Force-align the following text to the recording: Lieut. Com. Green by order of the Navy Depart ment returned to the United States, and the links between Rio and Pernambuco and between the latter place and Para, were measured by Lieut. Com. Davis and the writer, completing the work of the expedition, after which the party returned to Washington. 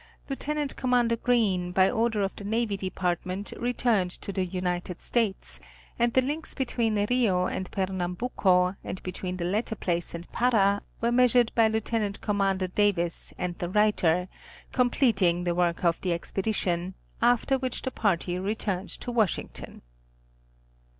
Lieut. 0.27 0.75
Com. 0.75 1.07
Green 1.21 1.71
by 1.71 1.87
order 1.87 2.23
of 2.23 2.35
the 2.35 2.43
Navy 2.43 2.75
Depart 2.75 3.23
ment 3.23 3.53
returned 3.55 4.09
to 4.09 4.33
the 4.33 4.43
United 4.47 4.99
States, 4.99 5.59
and 5.99 6.11
the 6.13 6.23
links 6.23 6.55
between 6.55 6.95
Rio 7.07 7.45
and 7.45 7.69
Pernambuco 7.69 8.75
and 8.83 9.03
between 9.03 9.37
the 9.37 9.45
latter 9.45 9.75
place 9.75 10.15
and 10.15 10.27
Para, 10.31 10.81
were 11.01 11.11
measured 11.11 11.51
by 11.53 11.67
Lieut. 11.67 12.19
Com. 12.19 12.57
Davis 12.57 13.31
and 13.37 13.55
the 13.59 13.69
writer, 13.69 14.27
completing 14.71 15.43
the 15.43 15.53
work 15.53 15.85
of 15.85 16.01
the 16.01 16.13
expedition, 16.13 16.95
after 17.21 17.59
which 17.59 17.83
the 17.83 17.91
party 17.91 18.39
returned 18.39 18.89
to 18.89 19.11
Washington. 19.11 19.83